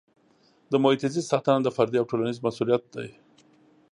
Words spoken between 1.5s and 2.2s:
د فردي او